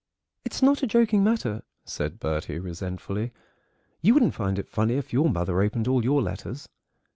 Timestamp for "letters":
6.23-6.67